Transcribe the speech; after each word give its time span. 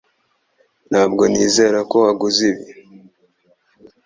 Ntabwo 0.89 1.23
nizera 1.31 1.79
ko 1.89 1.95
waguze 2.05 2.41
ibi 2.51 2.65